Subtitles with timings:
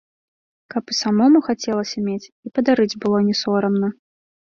[0.73, 3.97] Каб і самому хацелася мець, і падарыць было не сорамна!